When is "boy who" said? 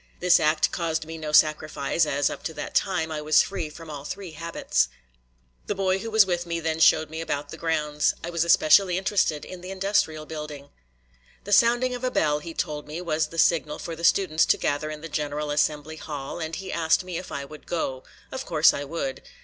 5.75-6.09